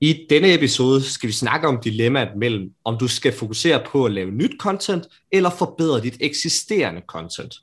I 0.00 0.26
denne 0.30 0.54
episode 0.54 1.02
skal 1.02 1.28
vi 1.28 1.32
snakke 1.32 1.68
om 1.68 1.80
dilemmaet 1.80 2.36
mellem, 2.36 2.70
om 2.84 2.98
du 2.98 3.08
skal 3.08 3.32
fokusere 3.32 3.82
på 3.86 4.04
at 4.04 4.12
lave 4.12 4.30
nyt 4.30 4.60
content, 4.60 5.06
eller 5.32 5.50
forbedre 5.50 6.00
dit 6.00 6.16
eksisterende 6.20 7.02
content. 7.06 7.54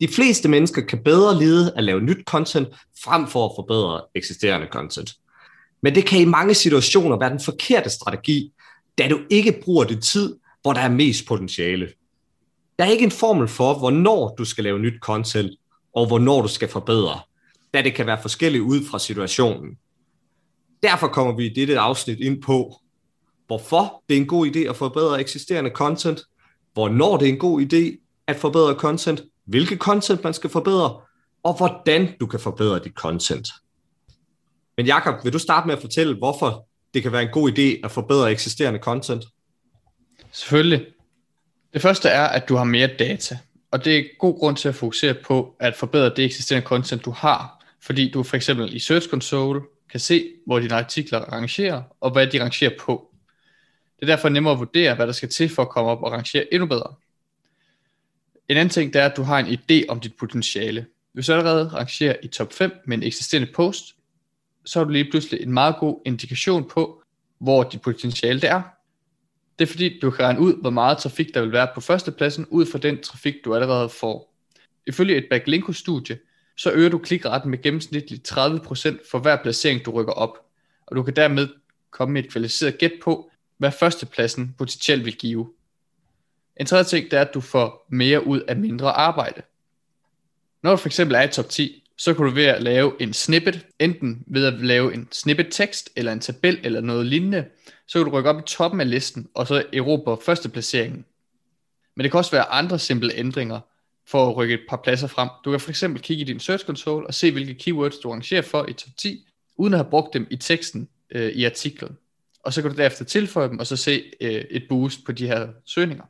De 0.00 0.08
fleste 0.08 0.48
mennesker 0.48 0.82
kan 0.82 1.02
bedre 1.04 1.38
lide 1.38 1.72
at 1.76 1.84
lave 1.84 2.00
nyt 2.00 2.24
content, 2.26 2.68
frem 3.04 3.26
for 3.26 3.44
at 3.44 3.52
forbedre 3.56 4.00
eksisterende 4.14 4.66
content. 4.72 5.14
Men 5.82 5.94
det 5.94 6.06
kan 6.06 6.20
i 6.20 6.24
mange 6.24 6.54
situationer 6.54 7.18
være 7.18 7.30
den 7.30 7.40
forkerte 7.40 7.90
strategi, 7.90 8.52
da 8.98 9.08
du 9.08 9.20
ikke 9.30 9.60
bruger 9.64 9.84
det 9.84 10.02
tid, 10.02 10.36
hvor 10.62 10.72
der 10.72 10.80
er 10.80 10.88
mest 10.88 11.26
potentiale. 11.26 11.88
Der 12.78 12.84
er 12.84 12.90
ikke 12.90 13.04
en 13.04 13.10
formel 13.10 13.48
for, 13.48 13.78
hvornår 13.78 14.34
du 14.38 14.44
skal 14.44 14.64
lave 14.64 14.78
nyt 14.78 15.00
content, 15.00 15.50
og 15.94 16.06
hvornår 16.06 16.42
du 16.42 16.48
skal 16.48 16.68
forbedre, 16.68 17.20
da 17.74 17.82
det 17.82 17.94
kan 17.94 18.06
være 18.06 18.22
forskelligt 18.22 18.62
ud 18.62 18.80
fra 18.90 18.98
situationen. 18.98 19.76
Derfor 20.82 21.08
kommer 21.08 21.36
vi 21.36 21.46
i 21.46 21.54
dette 21.54 21.78
afsnit 21.78 22.20
ind 22.20 22.42
på, 22.42 22.76
hvorfor 23.46 24.02
det 24.08 24.16
er 24.16 24.20
en 24.20 24.26
god 24.26 24.46
idé 24.46 24.58
at 24.58 24.76
forbedre 24.76 25.20
eksisterende 25.20 25.70
content, 25.70 26.20
hvornår 26.72 27.16
det 27.16 27.28
er 27.28 27.32
en 27.32 27.38
god 27.38 27.60
idé 27.60 28.06
at 28.26 28.36
forbedre 28.36 28.74
content, 28.74 29.22
hvilke 29.44 29.76
content 29.76 30.24
man 30.24 30.34
skal 30.34 30.50
forbedre, 30.50 31.00
og 31.42 31.56
hvordan 31.56 32.16
du 32.20 32.26
kan 32.26 32.40
forbedre 32.40 32.78
dit 32.78 32.92
content. 32.94 33.48
Men 34.76 34.86
Jakob, 34.86 35.24
vil 35.24 35.32
du 35.32 35.38
starte 35.38 35.66
med 35.66 35.74
at 35.74 35.80
fortælle, 35.80 36.14
hvorfor 36.14 36.68
det 36.94 37.02
kan 37.02 37.12
være 37.12 37.22
en 37.22 37.32
god 37.32 37.50
idé 37.50 37.80
at 37.84 37.90
forbedre 37.90 38.32
eksisterende 38.32 38.78
content? 38.80 39.24
Selvfølgelig. 40.32 40.86
Det 41.72 41.82
første 41.82 42.08
er, 42.08 42.24
at 42.24 42.48
du 42.48 42.56
har 42.56 42.64
mere 42.64 42.90
data, 42.98 43.38
og 43.70 43.84
det 43.84 43.98
er 43.98 44.04
god 44.18 44.38
grund 44.38 44.56
til 44.56 44.68
at 44.68 44.74
fokusere 44.74 45.14
på 45.14 45.56
at 45.60 45.76
forbedre 45.76 46.08
det 46.16 46.24
eksisterende 46.24 46.66
content, 46.66 47.04
du 47.04 47.10
har, 47.10 47.64
fordi 47.82 48.10
du 48.10 48.22
for 48.22 48.36
eksempel 48.36 48.76
i 48.76 48.78
Search 48.78 49.08
Console 49.08 49.60
kan 49.92 50.00
se, 50.00 50.32
hvor 50.46 50.58
dine 50.58 50.74
artikler 50.74 51.18
rangerer, 51.18 51.82
og 52.00 52.10
hvad 52.10 52.26
de 52.26 52.42
rangerer 52.42 52.72
på. 52.80 53.14
Det 53.96 54.02
er 54.02 54.06
derfor 54.06 54.28
nemmere 54.28 54.52
at 54.52 54.58
vurdere, 54.58 54.94
hvad 54.94 55.06
der 55.06 55.12
skal 55.12 55.28
til 55.28 55.48
for 55.48 55.62
at 55.62 55.68
komme 55.68 55.90
op 55.90 56.02
og 56.02 56.12
rangere 56.12 56.54
endnu 56.54 56.66
bedre. 56.66 56.94
En 58.48 58.56
anden 58.56 58.68
ting, 58.68 58.92
det 58.92 59.02
er, 59.02 59.06
at 59.06 59.16
du 59.16 59.22
har 59.22 59.38
en 59.38 59.46
idé 59.46 59.84
om 59.88 60.00
dit 60.00 60.14
potentiale. 60.14 60.86
Hvis 61.12 61.26
du 61.26 61.32
allerede 61.32 61.68
rangerer 61.68 62.16
i 62.22 62.28
top 62.28 62.52
5 62.52 62.72
med 62.86 62.96
en 62.96 63.02
eksisterende 63.02 63.52
post, 63.54 63.84
så 64.64 64.78
har 64.78 64.84
du 64.84 64.90
lige 64.90 65.10
pludselig 65.10 65.42
en 65.42 65.52
meget 65.52 65.76
god 65.80 66.00
indikation 66.06 66.68
på, 66.68 67.02
hvor 67.38 67.62
dit 67.62 67.80
potentiale 67.80 68.40
det 68.40 68.50
er. 68.50 68.62
Det 69.58 69.64
er 69.64 69.70
fordi, 69.70 69.98
du 69.98 70.10
kan 70.10 70.24
regne 70.24 70.40
ud, 70.40 70.60
hvor 70.60 70.70
meget 70.70 70.98
trafik 70.98 71.34
der 71.34 71.40
vil 71.40 71.52
være 71.52 71.68
på 71.74 71.80
førstepladsen, 71.80 72.46
ud 72.50 72.66
fra 72.66 72.78
den 72.78 73.02
trafik, 73.02 73.34
du 73.44 73.54
allerede 73.54 73.88
får. 73.88 74.34
Ifølge 74.86 75.16
et 75.16 75.26
Backlinko-studie, 75.30 76.18
så 76.56 76.72
øger 76.72 76.88
du 76.88 76.98
klikretten 76.98 77.50
med 77.50 77.62
gennemsnitligt 77.62 78.32
30% 78.32 79.10
for 79.10 79.18
hver 79.18 79.36
placering, 79.42 79.84
du 79.84 79.90
rykker 79.90 80.12
op. 80.12 80.38
Og 80.86 80.96
du 80.96 81.02
kan 81.02 81.16
dermed 81.16 81.48
komme 81.90 82.12
med 82.12 82.24
et 82.24 82.30
kvalificeret 82.30 82.78
gæt 82.78 82.92
på, 83.02 83.30
hvad 83.58 83.72
førstepladsen 83.72 84.54
potentielt 84.58 85.04
vil 85.04 85.16
give. 85.16 85.52
En 86.56 86.66
tredje 86.66 86.84
ting, 86.84 87.10
det 87.10 87.16
er, 87.16 87.20
at 87.20 87.34
du 87.34 87.40
får 87.40 87.86
mere 87.88 88.26
ud 88.26 88.40
af 88.40 88.56
mindre 88.56 88.92
arbejde. 88.92 89.42
Når 90.62 90.70
du 90.70 90.76
for 90.76 90.88
eksempel 90.88 91.14
er 91.14 91.22
i 91.22 91.28
top 91.28 91.48
10, 91.48 91.82
så 91.98 92.14
kan 92.14 92.24
du 92.24 92.30
ved 92.30 92.44
at 92.44 92.62
lave 92.62 93.02
en 93.02 93.12
snippet, 93.12 93.66
enten 93.78 94.24
ved 94.26 94.46
at 94.46 94.60
lave 94.60 94.94
en 94.94 95.08
snippet 95.12 95.46
tekst, 95.50 95.90
eller 95.96 96.12
en 96.12 96.20
tabel, 96.20 96.60
eller 96.62 96.80
noget 96.80 97.06
lignende, 97.06 97.44
så 97.86 97.98
kan 97.98 98.10
du 98.10 98.18
rykke 98.18 98.30
op 98.30 98.38
i 98.38 98.42
toppen 98.46 98.80
af 98.80 98.90
listen, 98.90 99.28
og 99.34 99.46
så 99.46 99.64
erobre 99.72 100.18
førsteplaceringen. 100.24 101.04
Men 101.96 102.02
det 102.02 102.10
kan 102.10 102.18
også 102.18 102.30
være 102.30 102.44
andre 102.44 102.78
simple 102.78 103.14
ændringer, 103.14 103.60
for 104.06 104.30
at 104.30 104.36
rykke 104.36 104.54
et 104.54 104.66
par 104.68 104.76
pladser 104.76 105.06
frem. 105.06 105.28
Du 105.44 105.50
kan 105.50 105.60
for 105.60 105.70
eksempel 105.70 106.02
kigge 106.02 106.20
i 106.20 106.24
din 106.24 106.40
Search 106.40 106.64
Console 106.64 107.06
og 107.06 107.14
se, 107.14 107.32
hvilke 107.32 107.54
keywords 107.54 107.98
du 107.98 108.10
rangerer 108.10 108.42
for 108.42 108.66
i 108.68 108.72
top 108.72 108.90
10, 108.96 109.28
uden 109.56 109.74
at 109.74 109.78
have 109.78 109.90
brugt 109.90 110.14
dem 110.14 110.26
i 110.30 110.36
teksten 110.36 110.88
øh, 111.10 111.32
i 111.32 111.44
artiklen. 111.44 111.98
Og 112.42 112.52
så 112.52 112.62
kan 112.62 112.70
du 112.70 112.76
derefter 112.76 113.04
tilføje 113.04 113.48
dem, 113.48 113.58
og 113.58 113.66
så 113.66 113.76
se 113.76 114.02
øh, 114.20 114.44
et 114.50 114.66
boost 114.68 115.04
på 115.04 115.12
de 115.12 115.26
her 115.26 115.48
søgninger. 115.64 116.04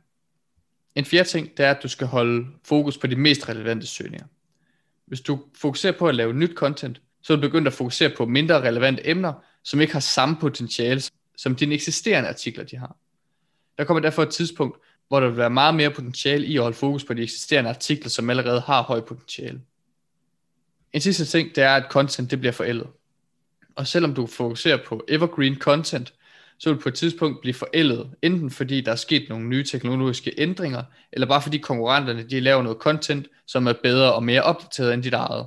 En 0.95 1.05
fjerde 1.05 1.29
ting, 1.29 1.57
det 1.57 1.65
er, 1.65 1.71
at 1.71 1.83
du 1.83 1.87
skal 1.87 2.07
holde 2.07 2.47
fokus 2.63 2.97
på 2.97 3.07
de 3.07 3.15
mest 3.15 3.49
relevante 3.49 3.87
søgninger. 3.87 4.27
Hvis 5.05 5.21
du 5.21 5.39
fokuserer 5.55 5.97
på 5.99 6.07
at 6.07 6.15
lave 6.15 6.33
nyt 6.33 6.53
content, 6.55 7.01
så 7.21 7.33
er 7.33 7.37
du 7.37 7.41
begyndt 7.41 7.67
at 7.67 7.73
fokusere 7.73 8.11
på 8.17 8.25
mindre 8.25 8.61
relevante 8.61 9.09
emner, 9.09 9.33
som 9.63 9.81
ikke 9.81 9.93
har 9.93 9.99
samme 9.99 10.35
potentiale, 10.41 11.01
som 11.37 11.55
dine 11.55 11.75
eksisterende 11.75 12.29
artikler 12.29 12.63
de 12.63 12.77
har. 12.77 12.97
Der 13.77 13.83
kommer 13.83 14.01
derfor 14.01 14.23
et 14.23 14.29
tidspunkt, 14.29 14.77
hvor 15.13 15.19
der 15.19 15.27
vil 15.27 15.37
være 15.37 15.49
meget 15.49 15.75
mere 15.75 15.91
potentiale 15.91 16.45
i 16.45 16.55
at 16.55 16.61
holde 16.61 16.77
fokus 16.77 17.03
på 17.03 17.13
de 17.13 17.21
eksisterende 17.21 17.69
artikler, 17.69 18.09
som 18.09 18.29
allerede 18.29 18.61
har 18.61 18.81
høj 18.81 19.01
potentiale. 19.01 19.61
En 20.93 21.01
sidste 21.01 21.25
ting, 21.25 21.55
det 21.55 21.63
er, 21.63 21.75
at 21.75 21.85
content 21.89 22.31
det 22.31 22.39
bliver 22.39 22.51
forældet. 22.51 22.87
Og 23.75 23.87
selvom 23.87 24.13
du 24.13 24.27
fokuserer 24.27 24.77
på 24.87 25.05
evergreen 25.07 25.55
content, 25.55 26.13
så 26.59 26.69
vil 26.69 26.77
du 26.77 26.81
på 26.81 26.89
et 26.89 26.95
tidspunkt 26.95 27.41
blive 27.41 27.53
forældet, 27.53 28.09
enten 28.21 28.51
fordi 28.51 28.81
der 28.81 28.91
er 28.91 28.95
sket 28.95 29.29
nogle 29.29 29.45
nye 29.45 29.63
teknologiske 29.63 30.33
ændringer, 30.37 30.83
eller 31.11 31.27
bare 31.27 31.41
fordi 31.41 31.57
konkurrenterne 31.57 32.23
de 32.23 32.39
laver 32.39 32.63
noget 32.63 32.77
content, 32.77 33.27
som 33.47 33.67
er 33.67 33.73
bedre 33.83 34.13
og 34.13 34.23
mere 34.23 34.41
opdateret 34.41 34.93
end 34.93 35.03
dit 35.03 35.13
eget. 35.13 35.45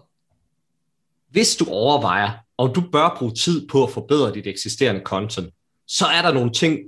Hvis 1.31 1.57
du 1.57 1.65
overvejer, 1.69 2.31
om 2.59 2.75
du 2.75 2.81
bør 2.93 3.17
bruge 3.19 3.35
tid 3.35 3.69
på 3.69 3.85
at 3.85 3.91
forbedre 3.91 4.35
dit 4.35 4.47
eksisterende 4.47 5.01
content, 5.05 5.55
så 5.87 6.07
er 6.07 6.23
der 6.23 6.33
nogle 6.33 6.53
ting, 6.53 6.79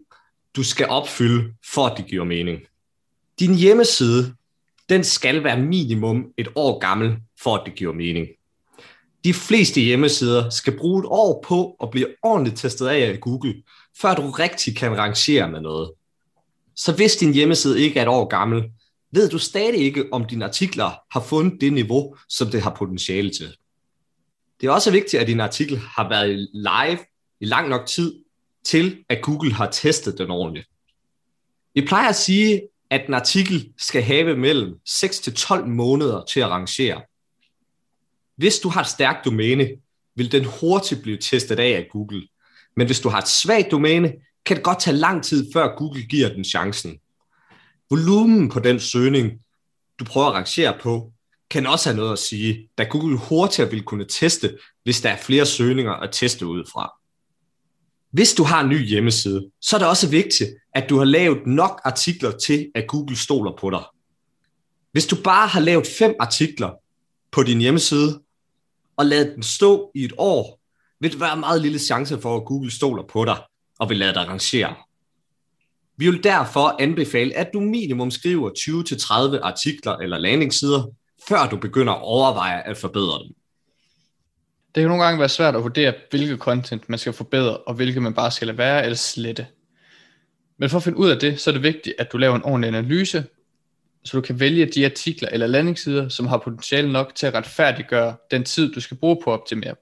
du 0.57 0.63
skal 0.63 0.87
opfylde, 0.89 1.55
for 1.75 1.87
at 1.87 1.99
det 1.99 2.07
giver 2.07 2.25
mening. 2.25 2.61
Din 3.41 3.55
hjemmeside, 3.55 4.35
den 4.89 5.05
skal 5.05 5.45
være 5.45 5.61
minimum 5.61 6.33
et 6.37 6.49
år 6.55 6.79
gammel, 6.79 7.17
for 7.43 7.57
at 7.57 7.63
det 7.67 7.75
giver 7.75 7.93
mening. 7.93 8.27
De 9.25 9.35
fleste 9.35 9.81
hjemmesider 9.81 10.51
skal 10.51 10.79
bruge 10.79 11.01
et 11.01 11.07
år 11.09 11.45
på 11.49 11.77
at 11.83 11.91
blive 11.91 12.07
ordentligt 12.23 12.59
testet 12.59 12.87
af 12.87 13.13
af 13.13 13.21
Google, 13.21 13.63
før 14.01 14.15
du 14.15 14.31
rigtig 14.31 14.77
kan 14.77 14.99
rangere 14.99 15.51
med 15.51 15.61
noget. 15.61 15.91
Så 16.77 16.93
hvis 16.93 17.17
din 17.17 17.35
hjemmeside 17.35 17.81
ikke 17.81 17.99
er 17.99 18.03
et 18.03 18.09
år 18.09 18.29
gammel, 18.29 18.65
ved 19.13 19.29
du 19.29 19.39
stadig 19.39 19.81
ikke, 19.81 20.05
om 20.13 20.25
dine 20.25 20.45
artikler 20.45 20.91
har 21.11 21.21
fundet 21.21 21.61
det 21.61 21.73
niveau, 21.73 22.17
som 22.29 22.49
det 22.51 22.63
har 22.63 22.75
potentiale 22.75 23.31
til. 23.31 23.55
Det 24.61 24.67
er 24.67 24.71
også 24.71 24.91
vigtigt, 24.91 25.23
at 25.23 25.27
din 25.27 25.41
artikel 25.41 25.79
har 25.79 26.09
været 26.09 26.49
live 26.55 26.99
i 27.41 27.45
lang 27.45 27.69
nok 27.69 27.87
tid, 27.87 28.15
til 28.69 29.05
at 29.09 29.23
Google 29.23 29.53
har 29.53 29.71
testet 29.71 30.19
den 30.19 30.31
ordentligt. 30.31 30.69
Vi 31.75 31.85
plejer 31.87 32.09
at 32.09 32.17
sige, 32.17 32.63
at 32.91 33.07
en 33.09 33.15
artikel 33.15 33.73
skal 33.79 34.03
have 34.03 34.37
mellem 34.37 34.75
6 34.87 35.21
til 35.21 35.35
12 35.35 35.67
måneder 35.67 36.25
til 36.25 36.41
at 36.41 36.49
rangere. 36.49 37.03
Hvis 38.37 38.59
du 38.59 38.69
har 38.69 38.81
et 38.81 38.87
stærkt 38.87 39.25
domæne, 39.25 39.69
vil 40.15 40.33
den 40.33 40.45
hurtigt 40.45 41.03
blive 41.03 41.17
testet 41.17 41.59
af 41.59 41.77
af 41.77 41.89
Google. 41.91 42.29
Men 42.77 42.87
hvis 42.87 43.01
du 43.01 43.09
har 43.09 43.19
et 43.19 43.29
svagt 43.29 43.71
domæne, 43.71 44.13
kan 44.47 44.57
det 44.57 44.65
godt 44.65 44.81
tage 44.81 44.97
lang 44.97 45.25
tid, 45.25 45.53
før 45.53 45.77
Google 45.77 46.03
giver 46.03 46.29
den 46.29 46.45
chancen. 46.45 46.99
Volumen 47.91 48.49
på 48.49 48.61
den 48.61 48.81
søgning, 48.81 49.33
du 49.99 50.05
prøver 50.05 50.27
at 50.27 50.35
rangere 50.35 50.79
på, 50.81 51.13
kan 51.51 51.67
også 51.67 51.89
have 51.89 51.97
noget 51.97 52.13
at 52.13 52.19
sige, 52.19 52.69
da 52.79 52.85
Google 52.85 53.19
hurtigere 53.19 53.71
vil 53.71 53.83
kunne 53.83 54.05
teste, 54.09 54.59
hvis 54.83 55.01
der 55.01 55.11
er 55.11 55.17
flere 55.17 55.47
søgninger 55.47 55.93
at 55.93 56.11
teste 56.13 56.47
ud 56.47 56.65
fra. 56.73 56.98
Hvis 58.11 58.35
du 58.35 58.43
har 58.43 58.61
en 58.61 58.69
ny 58.69 58.87
hjemmeside, 58.89 59.51
så 59.61 59.77
er 59.77 59.79
det 59.79 59.89
også 59.89 60.09
vigtigt, 60.09 60.51
at 60.75 60.89
du 60.89 60.99
har 60.99 61.05
lavet 61.05 61.47
nok 61.47 61.81
artikler 61.85 62.31
til, 62.31 62.71
at 62.75 62.85
Google 62.89 63.17
stoler 63.17 63.53
på 63.61 63.71
dig. 63.71 63.85
Hvis 64.93 65.07
du 65.07 65.17
bare 65.25 65.49
har 65.49 65.61
lavet 65.61 65.87
fem 65.99 66.15
artikler 66.21 66.71
på 67.31 67.43
din 67.43 67.59
hjemmeside, 67.59 68.21
og 68.97 69.07
ladet 69.07 69.35
den 69.35 69.43
stå 69.43 69.91
i 69.95 70.05
et 70.05 70.13
år, 70.19 70.61
vil 71.01 71.13
det 71.13 71.21
være 71.21 71.37
meget 71.37 71.63
lille 71.63 71.79
chance 71.79 72.21
for, 72.21 72.37
at 72.37 72.45
Google 72.45 72.71
stoler 72.71 73.03
på 73.03 73.25
dig 73.25 73.37
og 73.79 73.89
vil 73.89 73.97
lade 73.97 74.15
dig 74.15 74.29
rangere. 74.29 74.75
Vi 75.97 76.11
vil 76.11 76.25
derfor 76.25 76.77
anbefale, 76.79 77.35
at 77.35 77.51
du 77.53 77.61
minimum 77.61 78.11
skriver 78.11 78.51
20-30 79.39 79.41
artikler 79.43 79.97
eller 79.97 80.19
landingssider, 80.19 80.85
før 81.29 81.49
du 81.49 81.57
begynder 81.57 81.93
at 81.93 82.03
overveje 82.03 82.63
at 82.63 82.77
forbedre 82.77 83.19
dem. 83.19 83.35
Det 84.79 84.83
kan 84.83 84.89
nogle 84.89 85.05
gange 85.05 85.19
være 85.21 85.29
svært 85.29 85.57
at 85.57 85.63
vurdere, 85.63 85.95
hvilke 86.11 86.37
content 86.37 86.89
man 86.89 86.99
skal 86.99 87.13
forbedre, 87.13 87.57
og 87.57 87.75
hvilke 87.75 88.01
man 88.01 88.15
bare 88.15 88.31
skal 88.31 88.47
lade 88.47 88.59
være 88.59 88.83
eller 88.83 88.97
slette. 88.97 89.47
Men 90.59 90.71
for 90.71 90.77
at 90.77 90.83
finde 90.83 90.99
ud 90.99 91.11
af 91.11 91.19
det, 91.19 91.41
så 91.41 91.51
er 91.51 91.53
det 91.53 91.63
vigtigt, 91.63 91.95
at 91.99 92.13
du 92.13 92.19
laver 92.19 92.37
en 92.37 92.43
ordentlig 92.43 92.69
analyse, 92.69 93.25
så 94.05 94.17
du 94.17 94.21
kan 94.21 94.41
vælge 94.41 94.67
de 94.67 94.85
artikler 94.85 95.29
eller 95.29 95.47
landingssider, 95.47 96.09
som 96.09 96.27
har 96.27 96.39
potentiale 96.39 96.93
nok 96.93 97.15
til 97.15 97.27
at 97.27 97.35
retfærdiggøre 97.35 98.17
den 98.31 98.45
tid, 98.45 98.73
du 98.73 98.81
skal 98.81 98.97
bruge 98.97 99.21
på 99.25 99.33
at 99.33 99.41
optimere. 99.41 99.75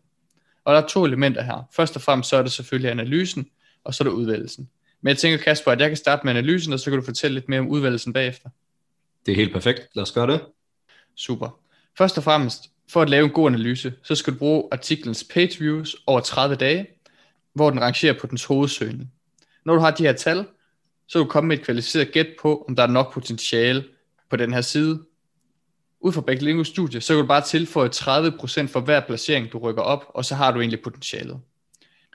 Og 0.64 0.74
der 0.74 0.80
er 0.80 0.86
to 0.86 1.04
elementer 1.04 1.42
her. 1.42 1.68
Først 1.72 1.96
og 1.96 2.02
fremmest 2.02 2.30
så 2.30 2.36
er 2.36 2.42
det 2.42 2.52
selvfølgelig 2.52 2.90
analysen, 2.90 3.46
og 3.84 3.94
så 3.94 4.04
er 4.04 4.08
det 4.08 4.14
udvælgelsen. 4.14 4.68
Men 5.00 5.08
jeg 5.08 5.18
tænker, 5.18 5.38
Kasper, 5.38 5.72
at 5.72 5.80
jeg 5.80 5.88
kan 5.88 5.96
starte 5.96 6.20
med 6.24 6.32
analysen, 6.32 6.72
og 6.72 6.80
så 6.80 6.90
kan 6.90 6.98
du 6.98 7.04
fortælle 7.04 7.34
lidt 7.34 7.48
mere 7.48 7.60
om 7.60 7.68
udvalgelsen 7.68 8.12
bagefter. 8.12 8.48
Det 9.26 9.32
er 9.32 9.36
helt 9.36 9.52
perfekt. 9.52 9.88
Lad 9.94 10.02
os 10.02 10.12
gøre 10.12 10.26
det. 10.26 10.40
Super. 11.16 11.60
Først 11.98 12.18
og 12.18 12.24
fremmest, 12.24 12.70
for 12.88 13.02
at 13.02 13.10
lave 13.10 13.24
en 13.24 13.30
god 13.30 13.50
analyse, 13.50 13.92
så 14.02 14.14
skal 14.14 14.32
du 14.32 14.38
bruge 14.38 14.68
artiklens 14.72 15.24
page 15.24 15.58
views 15.58 15.96
over 16.06 16.20
30 16.20 16.56
dage, 16.56 16.86
hvor 17.54 17.70
den 17.70 17.80
rangerer 17.80 18.18
på 18.20 18.26
dens 18.26 18.44
hovedsøgning. 18.44 19.12
Når 19.64 19.74
du 19.74 19.80
har 19.80 19.90
de 19.90 20.02
her 20.02 20.12
tal, 20.12 20.44
så 21.08 21.18
vil 21.18 21.26
du 21.26 21.30
komme 21.30 21.48
med 21.48 21.58
et 21.58 21.64
kvalificeret 21.64 22.12
gæt 22.12 22.28
på, 22.40 22.64
om 22.68 22.76
der 22.76 22.82
er 22.82 22.86
nok 22.86 23.12
potentiale 23.12 23.84
på 24.30 24.36
den 24.36 24.52
her 24.52 24.60
side. 24.60 25.02
Ud 26.00 26.12
fra 26.12 26.20
Backlingo 26.20 26.64
studie, 26.64 27.00
så 27.00 27.14
kan 27.14 27.20
du 27.20 27.26
bare 27.26 27.44
tilføje 27.44 27.88
30% 27.88 28.66
for 28.66 28.80
hver 28.80 29.00
placering, 29.00 29.52
du 29.52 29.58
rykker 29.58 29.82
op, 29.82 30.04
og 30.08 30.24
så 30.24 30.34
har 30.34 30.52
du 30.52 30.60
egentlig 30.60 30.82
potentialet. 30.82 31.40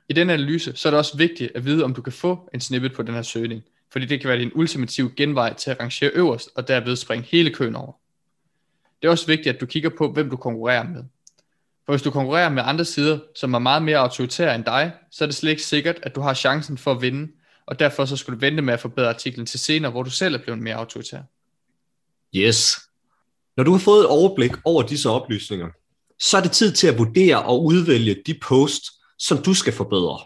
I 0.09 0.13
den 0.13 0.29
analyse, 0.29 0.75
så 0.75 0.89
er 0.89 0.91
det 0.91 0.97
også 0.97 1.17
vigtigt 1.17 1.51
at 1.56 1.65
vide, 1.65 1.83
om 1.83 1.94
du 1.94 2.01
kan 2.01 2.13
få 2.13 2.50
en 2.53 2.59
snippet 2.59 2.94
på 2.94 3.03
den 3.03 3.13
her 3.13 3.21
søgning, 3.21 3.63
fordi 3.91 4.06
det 4.06 4.21
kan 4.21 4.29
være 4.29 4.39
din 4.39 4.51
ultimative 4.56 5.12
genvej 5.17 5.53
til 5.53 5.71
at 5.71 5.79
rangere 5.79 6.12
øverst, 6.13 6.50
og 6.56 6.67
derved 6.67 6.95
springe 6.95 7.27
hele 7.31 7.53
køen 7.53 7.75
over. 7.75 7.94
Det 9.01 9.07
er 9.07 9.12
også 9.12 9.27
vigtigt, 9.27 9.56
at 9.56 9.62
du 9.62 9.65
kigger 9.65 9.89
på, 9.98 10.12
hvem 10.12 10.30
du 10.30 10.38
konkurrerer 10.38 10.83
med. 10.83 11.03
For 11.86 11.94
hvis 11.94 12.01
du 12.01 12.12
konkurrerer 12.12 12.50
med 12.50 12.63
andre 12.65 12.86
sider, 12.86 13.19
som 13.36 13.53
er 13.53 13.59
meget 13.59 13.83
mere 13.83 13.98
autoritære 13.98 14.56
end 14.56 14.65
dig, 14.65 14.92
så 15.12 15.24
er 15.24 15.25
det 15.25 15.36
slet 15.36 15.50
ikke 15.50 15.63
sikkert, 15.63 16.00
at 16.03 16.15
du 16.15 16.21
har 16.21 16.33
chancen 16.33 16.77
for 16.77 16.92
at 16.92 17.01
vinde, 17.01 17.31
og 17.68 17.80
derfor 17.80 18.06
så 18.06 18.18
skal 18.18 18.33
du 18.33 18.39
vente 18.39 18.62
med 18.62 18.74
at 18.74 18.80
forbedre 18.80 19.09
artiklen 19.09 19.45
til 19.45 19.59
senere, 19.59 19.92
hvor 19.92 20.03
du 20.03 20.09
selv 20.09 20.36
er 20.36 20.39
blevet 20.44 20.62
mere 20.62 20.75
autoritær. 20.75 21.21
Yes. 22.36 22.80
Når 23.57 23.63
du 23.63 23.71
har 23.71 23.80
fået 23.80 24.00
et 24.00 24.07
overblik 24.07 24.51
over 24.65 24.83
disse 24.83 25.09
oplysninger, 25.09 25.68
så 26.19 26.38
er 26.38 26.42
det 26.42 26.51
tid 26.51 26.71
til 26.71 26.88
at 26.88 26.98
vurdere 26.98 27.42
og 27.44 27.65
udvælge 27.65 28.15
de 28.25 28.39
posts, 28.42 28.92
som 29.19 29.44
du 29.44 29.53
skal 29.53 29.74
forbedre. 29.74 30.19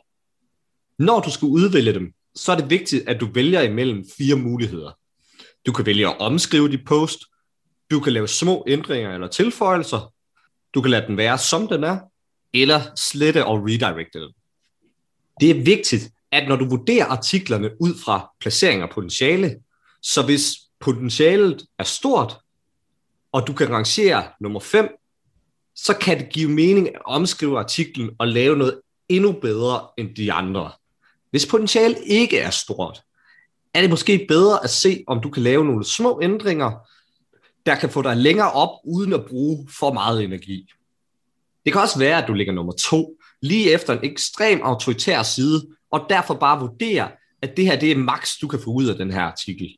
Når 1.00 1.20
du 1.20 1.32
skal 1.32 1.46
udvælge 1.46 1.94
dem, 1.94 2.14
så 2.36 2.52
er 2.52 2.56
det 2.56 2.70
vigtigt, 2.70 3.10
at 3.10 3.22
du 3.22 3.30
vælger 3.34 3.62
imellem 3.62 4.06
fire 4.18 4.36
muligheder. 4.36 4.98
Du 5.66 5.72
kan 5.72 5.86
vælge 5.86 6.08
at 6.08 6.20
omskrive 6.20 6.72
dit 6.72 6.86
post, 6.86 7.20
du 7.92 8.00
kan 8.00 8.14
lave 8.14 8.28
små 8.28 8.64
ændringer 8.68 9.14
eller 9.14 9.28
tilføjelser, 9.28 10.14
du 10.74 10.82
kan 10.82 10.92
lade 10.92 11.08
den 11.08 11.18
være, 11.18 11.38
som 11.38 11.68
den 11.68 11.84
er, 11.84 12.00
eller 12.54 12.82
slette 12.96 13.46
og 13.46 13.64
redirecte 13.64 14.20
den. 14.20 14.34
Det 15.40 15.50
er 15.50 15.64
vigtigt, 15.64 16.12
at 16.32 16.48
når 16.48 16.56
du 16.56 16.66
vurderer 16.70 17.06
artiklerne 17.06 17.82
ud 17.82 17.94
fra 18.06 18.32
placering 18.40 18.84
og 18.84 18.90
potentiale, 18.90 19.60
så 20.02 20.26
hvis 20.26 20.56
potentialet 20.80 21.66
er 21.80 21.84
stort, 21.84 22.38
og 23.32 23.48
du 23.48 23.54
kan 23.54 23.70
rangere 23.70 24.24
nummer 24.40 24.60
5, 24.60 24.90
så 25.76 25.94
kan 25.94 26.20
det 26.20 26.30
give 26.30 26.50
mening 26.50 26.96
at 26.96 27.02
omskrive 27.06 27.60
artiklen 27.60 28.10
og 28.20 28.28
lave 28.28 28.58
noget 28.58 28.82
endnu 29.10 29.32
bedre 29.32 29.88
end 29.98 30.16
de 30.16 30.34
andre. 30.34 30.72
Hvis 31.32 31.46
potentialet 31.46 31.98
ikke 32.06 32.40
er 32.40 32.50
stort, 32.50 33.02
er 33.74 33.82
det 33.82 33.90
måske 33.90 34.26
bedre 34.28 34.64
at 34.64 34.70
se, 34.70 35.04
om 35.08 35.22
du 35.22 35.30
kan 35.30 35.44
lave 35.44 35.66
nogle 35.66 35.86
små 35.86 36.20
ændringer, 36.24 36.72
der 37.66 37.76
kan 37.76 37.90
få 37.90 38.02
dig 38.02 38.18
længere 38.18 38.52
op, 38.52 38.70
uden 38.84 39.14
at 39.14 39.26
bruge 39.26 39.68
for 39.80 39.94
meget 39.94 40.24
energi. 40.24 40.70
Det 41.66 41.74
kan 41.74 41.82
også 41.82 42.00
være, 42.00 42.22
at 42.22 42.28
du 42.28 42.34
ligger 42.34 42.54
nummer 42.54 42.74
to, 42.74 43.18
lige 43.42 43.72
efter 43.72 43.94
en 43.94 44.00
ekstrem 44.04 44.62
autoritær 44.62 45.24
side, 45.24 45.68
og 45.92 46.06
derfor 46.10 46.34
bare 46.34 46.60
vurdere, 46.60 47.12
at 47.42 47.58
det 47.58 47.66
her 47.66 47.80
det 47.80 47.92
er 47.92 47.98
maks, 47.98 48.38
du 48.38 48.48
kan 48.48 48.60
få 48.60 48.70
ud 48.70 48.86
af 48.86 48.96
den 48.96 49.12
her 49.12 49.22
artikel. 49.22 49.78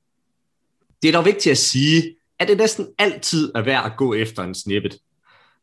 Det 1.01 1.07
er 1.07 1.12
dog 1.12 1.25
vigtigt 1.25 1.51
at 1.51 1.57
sige, 1.57 2.16
at 2.39 2.48
det 2.48 2.57
næsten 2.57 2.88
altid 2.98 3.51
er 3.56 3.62
værd 3.62 3.86
at 3.86 3.98
gå 3.98 4.13
efter 4.13 4.44
en 4.44 4.56
snippet. 4.56 4.98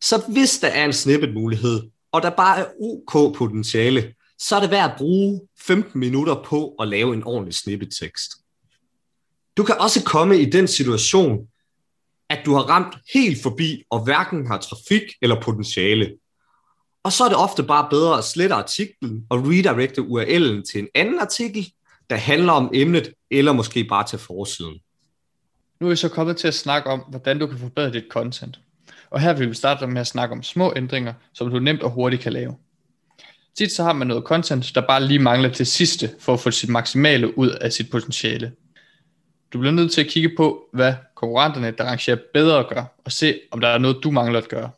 Så 0.00 0.22
hvis 0.28 0.58
der 0.58 0.68
er 0.68 0.84
en 0.84 0.92
snippet 0.92 1.34
mulighed, 1.34 1.82
og 2.12 2.22
der 2.22 2.30
bare 2.30 2.58
er 2.58 2.66
OK 2.80 3.36
potentiale, 3.36 4.14
så 4.38 4.56
er 4.56 4.60
det 4.60 4.70
værd 4.70 4.90
at 4.90 4.96
bruge 4.98 5.40
15 5.58 6.00
minutter 6.00 6.42
på 6.42 6.74
at 6.80 6.88
lave 6.88 7.14
en 7.14 7.24
ordentlig 7.24 7.54
snippet 7.54 7.88
tekst. 8.00 8.32
Du 9.56 9.64
kan 9.64 9.74
også 9.78 10.04
komme 10.04 10.38
i 10.38 10.50
den 10.50 10.68
situation, 10.68 11.48
at 12.30 12.40
du 12.46 12.54
har 12.54 12.62
ramt 12.62 12.96
helt 13.14 13.42
forbi 13.42 13.82
og 13.90 14.04
hverken 14.04 14.46
har 14.46 14.58
trafik 14.58 15.02
eller 15.22 15.40
potentiale. 15.40 16.12
Og 17.02 17.12
så 17.12 17.24
er 17.24 17.28
det 17.28 17.38
ofte 17.38 17.62
bare 17.62 17.86
bedre 17.90 18.18
at 18.18 18.24
slette 18.24 18.54
artiklen 18.54 19.26
og 19.30 19.38
redirecte 19.46 20.00
URL'en 20.00 20.62
til 20.72 20.78
en 20.78 20.88
anden 20.94 21.18
artikel, 21.18 21.72
der 22.10 22.16
handler 22.16 22.52
om 22.52 22.70
emnet, 22.74 23.12
eller 23.30 23.52
måske 23.52 23.84
bare 23.84 24.06
til 24.06 24.18
forsiden. 24.18 24.80
Nu 25.80 25.86
er 25.86 25.90
vi 25.90 25.96
så 25.96 26.08
kommet 26.08 26.36
til 26.36 26.48
at 26.48 26.54
snakke 26.54 26.90
om, 26.90 27.00
hvordan 27.08 27.38
du 27.38 27.46
kan 27.46 27.58
forbedre 27.58 27.92
dit 27.92 28.04
content. 28.10 28.60
Og 29.10 29.20
her 29.20 29.32
vil 29.32 29.48
vi 29.48 29.54
starte 29.54 29.86
med 29.86 30.00
at 30.00 30.06
snakke 30.06 30.32
om 30.32 30.42
små 30.42 30.72
ændringer, 30.76 31.12
som 31.32 31.50
du 31.50 31.58
nemt 31.58 31.82
og 31.82 31.90
hurtigt 31.90 32.22
kan 32.22 32.32
lave. 32.32 32.56
Tit 33.58 33.72
så 33.72 33.82
har 33.82 33.92
man 33.92 34.06
noget 34.06 34.24
content, 34.24 34.72
der 34.74 34.80
bare 34.80 35.04
lige 35.04 35.18
mangler 35.18 35.48
til 35.48 35.66
sidste, 35.66 36.10
for 36.20 36.34
at 36.34 36.40
få 36.40 36.50
sit 36.50 36.68
maksimale 36.68 37.38
ud 37.38 37.48
af 37.50 37.72
sit 37.72 37.90
potentiale. 37.90 38.52
Du 39.54 39.58
bliver 39.58 39.72
nødt 39.72 39.92
til 39.92 40.00
at 40.00 40.06
kigge 40.06 40.36
på, 40.36 40.68
hvad 40.72 40.94
konkurrenterne, 41.14 41.70
der 41.70 41.84
rangerer 41.84 42.16
bedre 42.32 42.64
gør, 42.64 42.84
og 43.04 43.12
se, 43.12 43.40
om 43.50 43.60
der 43.60 43.68
er 43.68 43.78
noget, 43.78 43.96
du 44.02 44.10
mangler 44.10 44.38
at 44.38 44.48
gøre. 44.48 44.70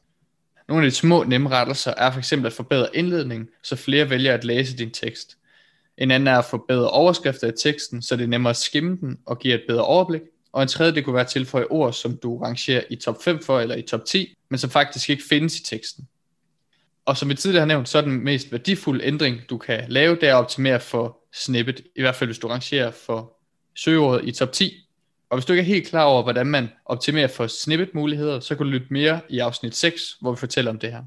Nogle 0.69 0.85
af 0.85 0.91
de 0.91 0.97
små 0.97 1.23
nemme 1.23 1.49
rettelser 1.49 1.95
er 1.97 2.11
for 2.11 2.19
eksempel 2.19 2.47
at 2.47 2.53
forbedre 2.53 2.97
indledningen, 2.97 3.49
så 3.63 3.77
flere 3.77 4.11
vælger 4.11 4.35
at 4.35 4.45
læse 4.45 4.77
din 4.77 4.91
tekst. 4.91 5.37
En 5.99 6.11
anden 6.11 6.27
er 6.27 6.39
at 6.39 6.45
forbedre 6.45 6.91
overskrifter 6.91 7.49
i 7.49 7.53
teksten, 7.63 8.03
så 8.03 8.17
det 8.17 8.25
er 8.25 8.29
nemmere 8.29 8.51
at 8.51 8.57
skimme 8.57 8.97
den 9.01 9.19
og 9.27 9.39
give 9.39 9.55
et 9.55 9.63
bedre 9.69 9.85
overblik. 9.85 10.23
Og 10.53 10.63
en 10.63 10.69
tredje, 10.69 10.95
det 10.95 11.05
kunne 11.05 11.15
være 11.15 11.25
at 11.25 11.31
tilføje 11.31 11.67
ord, 11.71 11.93
som 11.93 12.17
du 12.23 12.39
rangerer 12.39 12.83
i 12.91 12.97
top 12.97 13.23
5 13.23 13.43
for 13.43 13.61
eller 13.61 13.77
i 13.77 13.83
top 13.83 14.05
10, 14.05 14.35
men 14.49 14.59
som 14.59 14.71
faktisk 14.71 15.11
ikke 15.11 15.23
findes 15.29 15.59
i 15.59 15.65
teksten. 15.65 16.09
Og 17.05 17.17
som 17.17 17.29
vi 17.29 17.35
tidligere 17.35 17.61
har 17.61 17.67
nævnt, 17.67 17.89
så 17.89 17.99
er 17.99 18.03
den 18.03 18.25
mest 18.25 18.53
værdifulde 18.53 19.05
ændring, 19.05 19.41
du 19.51 19.59
kan 19.59 19.85
lave, 19.89 20.15
det 20.15 20.29
er 20.29 20.35
at 20.35 20.39
optimere 20.39 20.81
for 20.81 21.19
snippet, 21.33 21.83
i 21.97 22.01
hvert 22.01 22.15
fald 22.15 22.29
hvis 22.29 22.39
du 22.39 22.49
rangerer 22.49 22.91
for 22.91 23.36
søgeordet 23.77 24.29
i 24.29 24.33
top 24.33 24.53
10. 24.53 24.87
Og 25.31 25.37
hvis 25.37 25.45
du 25.45 25.53
ikke 25.53 25.61
er 25.61 25.75
helt 25.75 25.89
klar 25.89 26.05
over, 26.05 26.23
hvordan 26.23 26.47
man 26.47 26.69
optimerer 26.85 27.29
for 27.29 27.47
snippet-muligheder, 27.47 28.41
så 28.41 28.57
kan 28.57 28.67
du 28.67 28.73
lytte 28.73 28.87
mere 28.91 29.21
i 29.29 29.39
afsnit 29.39 29.77
6, 29.77 30.17
hvor 30.21 30.31
vi 30.31 30.37
fortæller 30.37 30.71
om 30.71 30.79
det 30.79 30.93
her. 30.93 31.03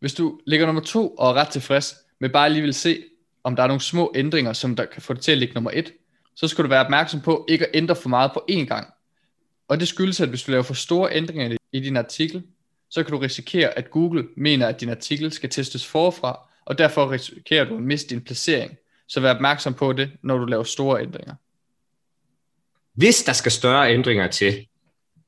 Hvis 0.00 0.14
du 0.14 0.40
ligger 0.46 0.66
nummer 0.66 0.82
2 0.82 1.08
og 1.08 1.30
er 1.30 1.34
ret 1.34 1.48
tilfreds, 1.48 1.94
men 2.20 2.32
bare 2.32 2.50
lige 2.50 2.62
vil 2.62 2.74
se, 2.74 3.04
om 3.44 3.56
der 3.56 3.62
er 3.62 3.66
nogle 3.66 3.80
små 3.80 4.12
ændringer, 4.14 4.52
som 4.52 4.76
der 4.76 4.84
kan 4.84 5.02
få 5.02 5.14
dig 5.14 5.22
til 5.22 5.32
at 5.32 5.38
ligge 5.38 5.54
nummer 5.54 5.70
1, 5.74 5.92
så 6.36 6.48
skal 6.48 6.64
du 6.64 6.68
være 6.68 6.84
opmærksom 6.84 7.20
på 7.20 7.46
ikke 7.48 7.66
at 7.66 7.70
ændre 7.74 7.96
for 7.96 8.08
meget 8.08 8.30
på 8.32 8.44
én 8.50 8.64
gang. 8.64 8.86
Og 9.68 9.80
det 9.80 9.88
skyldes, 9.88 10.20
at 10.20 10.28
hvis 10.28 10.42
du 10.42 10.50
laver 10.50 10.62
for 10.62 10.74
store 10.74 11.14
ændringer 11.14 11.56
i 11.72 11.80
din 11.80 11.96
artikel, 11.96 12.42
så 12.90 13.02
kan 13.02 13.12
du 13.12 13.18
risikere, 13.18 13.78
at 13.78 13.90
Google 13.90 14.28
mener, 14.36 14.66
at 14.66 14.80
din 14.80 14.88
artikel 14.88 15.32
skal 15.32 15.50
testes 15.50 15.86
forfra, 15.86 16.48
og 16.64 16.78
derfor 16.78 17.10
risikerer 17.10 17.64
du 17.64 17.76
at 17.76 17.82
miste 17.82 18.14
din 18.14 18.24
placering. 18.24 18.76
Så 19.08 19.20
vær 19.20 19.34
opmærksom 19.34 19.74
på 19.74 19.92
det, 19.92 20.10
når 20.22 20.38
du 20.38 20.44
laver 20.44 20.64
store 20.64 21.02
ændringer. 21.02 21.34
Hvis 22.94 23.22
der 23.22 23.32
skal 23.32 23.52
større 23.52 23.92
ændringer 23.92 24.30
til, 24.30 24.66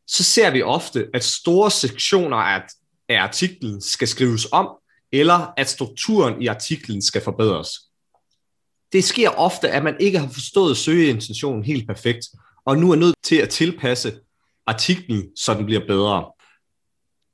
så 0.07 0.25
ser 0.25 0.51
vi 0.51 0.63
ofte, 0.63 1.07
at 1.15 1.25
store 1.25 1.71
sektioner 1.71 2.37
af, 2.37 2.63
af 3.09 3.21
artiklen 3.21 3.81
skal 3.81 4.09
skrives 4.09 4.47
om, 4.53 4.69
eller 5.13 5.53
at 5.57 5.69
strukturen 5.69 6.43
i 6.43 6.47
artiklen 6.47 7.03
skal 7.03 7.23
forbedres. 7.23 7.71
Det 8.93 9.05
sker 9.05 9.31
ofte, 9.31 9.71
at 9.71 9.85
man 9.85 9.97
ikke 10.01 10.19
har 10.19 10.29
forstået 10.29 10.77
søgeintentionen 10.77 11.65
helt 11.65 11.87
perfekt, 11.87 12.27
og 12.65 12.79
nu 12.79 12.91
er 12.93 12.97
nødt 12.97 13.17
til 13.23 13.37
at 13.37 13.49
tilpasse 13.49 14.21
artiklen, 14.67 15.37
så 15.37 15.55
den 15.55 15.67
bliver 15.67 15.87
bedre. 15.87 16.33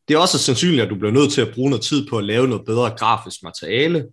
Det 0.08 0.14
er 0.14 0.18
også 0.18 0.38
sandsynligt, 0.38 0.82
at 0.82 0.90
du 0.90 0.94
bliver 0.94 1.12
nødt 1.12 1.32
til 1.32 1.40
at 1.40 1.54
bruge 1.54 1.70
noget 1.70 1.84
tid 1.84 2.08
på 2.08 2.18
at 2.18 2.24
lave 2.24 2.48
noget 2.48 2.64
bedre 2.64 2.90
grafisk 2.98 3.42
materiale, 3.42 4.06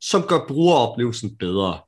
som 0.00 0.22
gør 0.22 0.46
brugeroplevelsen 0.48 1.36
bedre. 1.36 1.80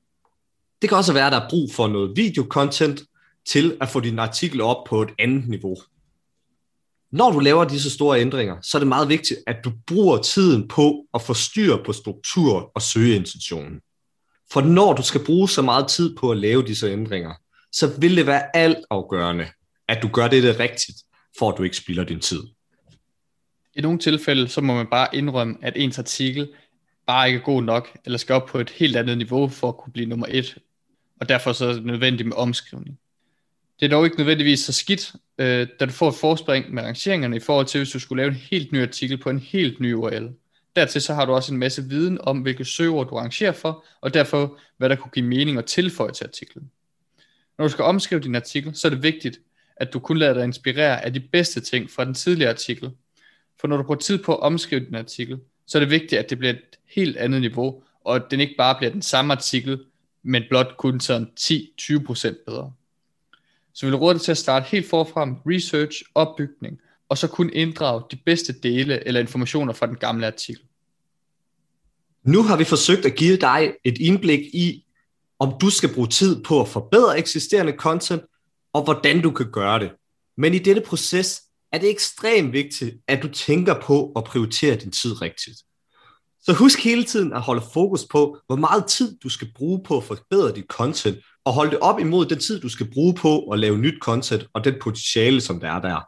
Det 0.83 0.89
kan 0.89 0.99
også 0.99 1.13
være, 1.13 1.27
at 1.27 1.33
der 1.33 1.41
er 1.41 1.49
brug 1.49 1.73
for 1.73 1.89
noget 1.89 2.17
videocontent 2.17 3.03
til 3.47 3.77
at 3.81 3.89
få 3.89 4.01
din 4.01 4.19
artikel 4.19 4.61
op 4.61 4.85
på 4.85 5.03
et 5.03 5.11
andet 5.19 5.49
niveau. 5.49 5.77
Når 7.11 7.31
du 7.31 7.39
laver 7.39 7.65
disse 7.65 7.91
store 7.91 8.21
ændringer, 8.21 8.57
så 8.63 8.79
er 8.79 8.81
det 8.81 8.89
meget 8.89 9.09
vigtigt, 9.09 9.41
at 9.47 9.57
du 9.65 9.73
bruger 9.87 10.23
tiden 10.23 10.69
på 10.69 11.07
at 11.15 11.23
få 11.23 11.35
styr 11.35 11.77
på 11.85 11.93
struktur 11.93 12.71
og 12.75 12.83
søgeintentionen. 12.83 13.81
For 14.53 14.61
når 14.61 14.93
du 14.93 15.03
skal 15.03 15.25
bruge 15.25 15.49
så 15.49 15.63
meget 15.63 15.89
tid 15.89 16.17
på 16.17 16.31
at 16.31 16.37
lave 16.37 16.63
disse 16.63 16.91
ændringer, 16.91 17.35
så 17.73 18.01
vil 18.01 18.17
det 18.17 18.27
være 18.27 18.57
alt 18.57 18.79
afgørende, 18.91 19.47
at 19.89 20.03
du 20.03 20.09
gør 20.09 20.29
det, 20.29 20.43
det 20.43 20.61
rigtigt, 20.61 20.99
for 21.39 21.51
at 21.51 21.59
du 21.59 21.63
ikke 21.63 21.77
spilder 21.77 22.05
din 22.05 22.21
tid. 22.21 22.43
I 23.75 23.81
nogle 23.81 23.99
tilfælde, 23.99 24.49
så 24.49 24.61
må 24.61 24.75
man 24.75 24.87
bare 24.87 25.09
indrømme, 25.13 25.57
at 25.63 25.73
ens 25.77 25.99
artikel 25.99 26.49
bare 27.07 27.27
ikke 27.27 27.39
er 27.41 27.45
god 27.45 27.63
nok, 27.63 27.99
eller 28.05 28.19
skal 28.19 28.35
op 28.35 28.47
på 28.47 28.59
et 28.59 28.71
helt 28.71 28.97
andet 28.97 29.19
niveau 29.19 29.49
for 29.49 29.69
at 29.69 29.77
kunne 29.77 29.93
blive 29.93 30.09
nummer 30.09 30.27
et, 30.31 30.59
og 31.21 31.29
derfor 31.29 31.53
så 31.53 31.67
er 31.67 31.73
det 31.73 31.85
nødvendigt 31.85 32.29
med 32.29 32.37
omskrivning. 32.37 32.99
Det 33.81 33.87
er 33.87 33.91
dog 33.91 34.05
ikke 34.05 34.17
nødvendigvis 34.17 34.61
så 34.61 34.73
skidt, 34.73 35.13
øh, 35.39 35.69
da 35.81 35.87
du 35.87 35.93
får 35.93 36.09
et 36.09 36.15
forspring 36.15 36.75
med 36.75 36.83
rangeringerne 36.83 37.37
i 37.37 37.41
forhold 37.41 37.67
til, 37.67 37.79
hvis 37.79 37.91
du 37.91 37.99
skulle 37.99 38.23
lave 38.23 38.31
en 38.31 38.41
helt 38.51 38.73
ny 38.73 38.83
artikel 38.83 39.19
på 39.19 39.31
en 39.31 39.39
helt 39.39 39.81
ny 39.81 39.95
URL. 39.95 40.29
Dertil 40.77 41.03
så 41.03 41.15
har 41.15 41.25
du 41.25 41.33
også 41.33 41.53
en 41.53 41.59
masse 41.59 41.85
viden 41.85 42.19
om, 42.21 42.39
hvilke 42.39 42.65
søgeord 42.65 43.09
du 43.09 43.15
rangerer 43.15 43.53
for, 43.53 43.85
og 44.01 44.15
derfor 44.15 44.59
hvad 44.77 44.89
der 44.89 44.97
kunne 44.97 45.11
give 45.11 45.27
mening 45.27 45.59
at 45.59 45.65
tilføje 45.65 46.13
til 46.13 46.25
artiklen. 46.25 46.71
Når 47.59 47.65
du 47.65 47.73
skal 47.73 47.85
omskrive 47.85 48.21
din 48.21 48.35
artikel, 48.35 48.75
så 48.75 48.89
er 48.89 48.91
det 48.91 49.03
vigtigt, 49.03 49.41
at 49.77 49.93
du 49.93 49.99
kun 49.99 50.19
lader 50.19 50.35
dig 50.35 50.45
inspirere 50.45 51.05
af 51.05 51.13
de 51.13 51.21
bedste 51.21 51.61
ting 51.61 51.91
fra 51.91 52.05
den 52.05 52.15
tidligere 52.15 52.51
artikel. 52.51 52.91
For 53.61 53.69
når 53.69 53.77
du 53.77 53.83
bruger 53.83 53.99
tid 54.01 54.19
på 54.19 54.35
at 54.35 54.41
omskrive 54.41 54.85
din 54.85 54.95
artikel, 54.95 55.39
så 55.67 55.79
er 55.79 55.81
det 55.81 55.91
vigtigt, 55.91 56.13
at 56.13 56.31
det 56.31 56.39
bliver 56.39 56.53
et 56.53 56.79
helt 56.87 57.17
andet 57.17 57.41
niveau, 57.41 57.83
og 58.05 58.17
at 58.17 58.23
den 58.31 58.41
ikke 58.41 58.55
bare 58.59 58.75
bliver 58.79 58.91
den 58.91 59.03
samme 59.03 59.33
artikel, 59.33 59.79
men 60.23 60.43
blot 60.49 60.77
kun 60.79 61.01
sådan 61.01 61.29
10-20% 61.41 62.45
bedre. 62.47 62.73
Så 63.75 63.87
vi 63.87 63.91
vil 63.91 63.99
råde 63.99 64.15
dig 64.15 64.23
til 64.23 64.31
at 64.31 64.39
starte 64.39 64.67
helt 64.69 64.87
forfra 64.87 65.25
med 65.25 65.37
research, 65.47 66.03
opbygning, 66.15 66.79
og 67.09 67.19
så 67.19 67.29
kun 67.29 67.51
inddrage 67.53 68.03
de 68.11 68.17
bedste 68.17 68.53
dele 68.53 69.07
eller 69.07 69.21
informationer 69.21 69.73
fra 69.73 69.87
den 69.87 69.97
gamle 69.97 70.27
artikel. 70.27 70.63
Nu 72.23 72.43
har 72.43 72.57
vi 72.57 72.65
forsøgt 72.65 73.07
at 73.07 73.15
give 73.15 73.37
dig 73.37 73.73
et 73.85 73.99
indblik 73.99 74.41
i, 74.41 74.85
om 75.39 75.55
du 75.61 75.71
skal 75.71 75.95
bruge 75.95 76.09
tid 76.09 76.43
på 76.43 76.61
at 76.61 76.69
forbedre 76.69 77.19
eksisterende 77.19 77.73
content, 77.73 78.23
og 78.73 78.85
hvordan 78.85 79.23
du 79.23 79.31
kan 79.31 79.51
gøre 79.53 79.79
det. 79.79 79.91
Men 80.37 80.55
i 80.55 80.59
dette 80.59 80.81
proces 80.81 81.43
er 81.73 81.79
det 81.79 81.91
ekstremt 81.91 82.53
vigtigt, 82.53 82.97
at 83.07 83.23
du 83.23 83.29
tænker 83.29 83.81
på 83.81 84.13
at 84.17 84.25
prioritere 84.25 84.77
din 84.77 84.93
tid 84.93 85.23
rigtigt. 85.23 85.59
Så 86.43 86.53
husk 86.53 86.85
hele 86.85 87.05
tiden 87.05 87.33
at 87.33 87.41
holde 87.41 87.63
fokus 87.73 88.05
på, 88.11 88.39
hvor 88.47 88.57
meget 88.57 88.87
tid 88.87 89.19
du 89.19 89.29
skal 89.29 89.49
bruge 89.55 89.83
på 89.85 89.97
at 89.97 90.05
forbedre 90.05 90.53
dit 90.55 90.65
content, 90.65 91.19
og 91.45 91.53
holde 91.53 91.71
det 91.71 91.79
op 91.79 92.01
imod 92.01 92.27
den 92.27 92.39
tid, 92.39 92.61
du 92.61 92.69
skal 92.69 92.91
bruge 92.93 93.15
på 93.15 93.43
at 93.43 93.59
lave 93.59 93.79
nyt 93.79 93.99
content, 94.01 94.47
og 94.53 94.65
den 94.65 94.75
potentiale, 94.83 95.41
som 95.41 95.61
der 95.61 95.71
er 95.71 95.81
der. 95.81 96.01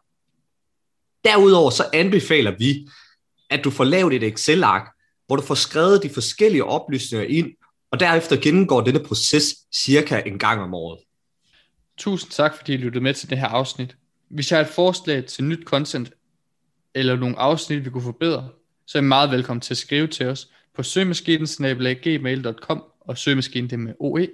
Derudover 1.25 1.71
så 1.71 1.85
anbefaler 1.93 2.55
vi, 2.59 2.89
at 3.51 3.65
du 3.65 3.71
får 3.71 3.85
lavet 3.85 4.13
et 4.15 4.23
Excel-ark, 4.23 4.93
hvor 5.27 5.37
du 5.37 5.43
får 5.43 5.55
skrevet 5.55 6.03
de 6.03 6.11
forskellige 6.11 6.65
oplysninger 6.65 7.27
ind, 7.27 7.51
og 7.93 8.01
derefter 8.01 8.37
gennemgår 8.37 8.81
denne 8.81 9.01
proces 9.01 9.45
cirka 9.85 10.23
en 10.27 10.39
gang 10.39 10.63
om 10.63 10.75
året. 10.75 11.01
Tusind 11.99 12.31
tak, 12.31 12.57
fordi 12.57 12.75
I 12.75 12.77
lyttede 12.77 13.05
med 13.05 13.15
til 13.15 13.31
det 13.31 13.39
her 13.39 13.49
afsnit. 13.49 13.97
Hvis 14.31 14.51
jeg 14.51 14.59
har 14.59 14.65
et 14.65 14.73
forslag 14.73 15.27
til 15.27 15.45
nyt 15.45 15.65
content, 15.65 16.13
eller 16.95 17.17
nogle 17.17 17.39
afsnit, 17.39 17.85
vi 17.85 17.91
kunne 17.91 18.03
forbedre, 18.03 18.49
så 18.91 18.99
er 18.99 19.03
I 19.03 19.05
meget 19.05 19.31
velkommen 19.31 19.61
til 19.61 19.75
at 19.75 19.79
skrive 19.79 20.07
til 20.07 20.27
os 20.27 20.49
på 20.77 20.83
søgemaskinen.gmail.com 20.83 22.85
og 23.01 23.19
søgemaskinen 23.19 23.71
det 23.71 23.79
med 23.79 23.95
OE. 24.01 24.29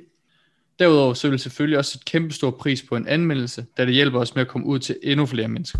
Derudover 0.78 1.14
så 1.14 1.26
vil 1.26 1.32
vi 1.32 1.38
selvfølgelig 1.38 1.78
også 1.78 1.98
et 1.98 2.04
kæmpe 2.04 2.34
stor 2.34 2.50
pris 2.50 2.82
på 2.82 2.96
en 2.96 3.08
anmeldelse, 3.08 3.66
da 3.76 3.86
det 3.86 3.94
hjælper 3.94 4.20
os 4.20 4.34
med 4.34 4.42
at 4.42 4.48
komme 4.48 4.66
ud 4.66 4.78
til 4.78 4.96
endnu 5.02 5.26
flere 5.26 5.48
mennesker. 5.48 5.78